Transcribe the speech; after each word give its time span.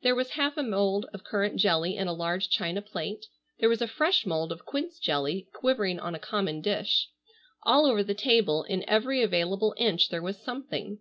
There 0.00 0.14
was 0.14 0.30
half 0.30 0.56
a 0.56 0.62
mould 0.62 1.04
of 1.12 1.24
currant 1.24 1.56
jelly 1.58 1.94
in 1.98 2.08
a 2.08 2.12
large 2.14 2.48
china 2.48 2.80
plate, 2.80 3.26
there 3.58 3.68
was 3.68 3.82
a 3.82 3.86
fresh 3.86 4.24
mould 4.24 4.50
of 4.50 4.64
quince 4.64 4.98
jelly 4.98 5.46
quivering 5.52 6.00
on 6.00 6.14
a 6.14 6.18
common 6.18 6.62
dish. 6.62 7.10
All 7.64 7.84
over 7.84 8.02
the 8.02 8.14
table 8.14 8.62
in 8.62 8.82
every 8.88 9.20
available 9.22 9.74
inch 9.76 10.08
there 10.08 10.22
was 10.22 10.38
something. 10.38 11.00